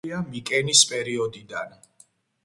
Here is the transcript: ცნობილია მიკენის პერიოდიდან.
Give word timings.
ცნობილია 0.03 0.21
მიკენის 0.35 0.81
პერიოდიდან. 0.93 1.77